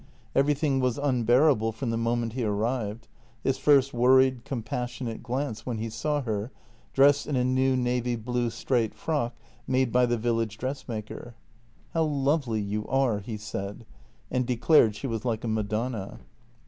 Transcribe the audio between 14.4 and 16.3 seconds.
declared she was like a madonna.